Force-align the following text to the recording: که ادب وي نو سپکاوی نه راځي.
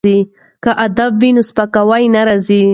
که 0.63 0.71
ادب 0.85 1.11
وي 1.21 1.29
نو 1.35 1.41
سپکاوی 1.49 2.03
نه 2.15 2.21
راځي. 2.27 2.61